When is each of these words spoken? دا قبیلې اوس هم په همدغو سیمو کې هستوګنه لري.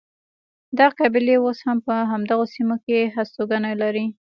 دا 0.77 0.87
قبیلې 0.99 1.35
اوس 1.41 1.59
هم 1.67 1.77
په 1.87 1.95
همدغو 2.11 2.45
سیمو 2.53 2.75
کې 2.85 3.11
هستوګنه 3.15 3.71
لري. 3.81 4.05